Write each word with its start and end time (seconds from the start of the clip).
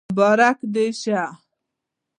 مبارک 0.11 0.57
شه 1.01 1.21